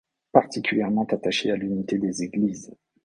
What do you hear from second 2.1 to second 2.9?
Églises.